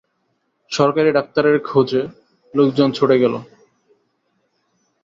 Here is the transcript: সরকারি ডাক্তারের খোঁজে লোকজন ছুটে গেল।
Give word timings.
সরকারি 0.71 1.09
ডাক্তারের 1.11 1.57
খোঁজে 1.63 2.01
লোকজন 2.53 2.89
ছুটে 2.91 3.17
গেল। 3.19 3.33